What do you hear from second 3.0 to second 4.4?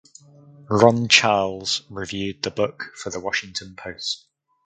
the "Washington Post".